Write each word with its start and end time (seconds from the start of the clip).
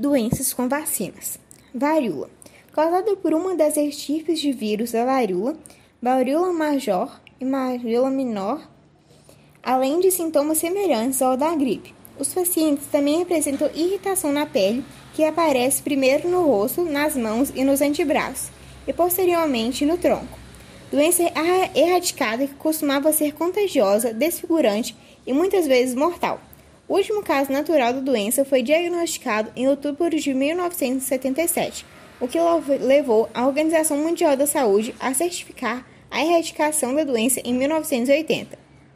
Doenças 0.00 0.54
com 0.54 0.66
vacinas. 0.66 1.38
Varíola. 1.74 2.30
Causada 2.72 3.14
por 3.16 3.34
uma 3.34 3.54
das 3.54 3.76
estirpes 3.76 4.40
de 4.40 4.50
vírus 4.50 4.92
da 4.92 5.04
varíola, 5.04 5.54
varíola 6.00 6.54
major 6.54 7.20
e 7.38 7.44
varíola 7.44 8.08
menor, 8.08 8.66
além 9.62 10.00
de 10.00 10.10
sintomas 10.10 10.56
semelhantes 10.56 11.20
ao 11.20 11.36
da 11.36 11.54
gripe. 11.54 11.92
Os 12.18 12.32
pacientes 12.32 12.86
também 12.86 13.20
apresentam 13.20 13.68
irritação 13.74 14.32
na 14.32 14.46
pele, 14.46 14.82
que 15.12 15.22
aparece 15.22 15.82
primeiro 15.82 16.30
no 16.30 16.46
rosto, 16.46 16.82
nas 16.82 17.14
mãos 17.14 17.52
e 17.54 17.62
nos 17.62 17.82
antebraços, 17.82 18.50
e 18.88 18.94
posteriormente 18.94 19.84
no 19.84 19.98
tronco. 19.98 20.38
Doença 20.90 21.30
erradicada 21.74 22.46
que 22.46 22.54
costumava 22.54 23.12
ser 23.12 23.34
contagiosa, 23.34 24.14
desfigurante 24.14 24.96
e 25.26 25.34
muitas 25.34 25.66
vezes 25.66 25.94
mortal. 25.94 26.40
O 26.90 26.96
último 26.96 27.22
caso 27.22 27.52
natural 27.52 27.92
da 27.92 28.00
doença 28.00 28.44
foi 28.44 28.64
diagnosticado 28.64 29.52
em 29.54 29.68
outubro 29.68 30.10
de 30.10 30.34
1977, 30.34 31.86
o 32.20 32.26
que 32.26 32.36
levou 32.80 33.30
a 33.32 33.46
Organização 33.46 33.96
Mundial 33.96 34.36
da 34.36 34.44
Saúde 34.44 34.92
a 34.98 35.14
certificar 35.14 35.86
a 36.10 36.20
erradicação 36.20 36.92
da 36.92 37.04
doença 37.04 37.40
em 37.44 37.54
1980. 37.54 38.58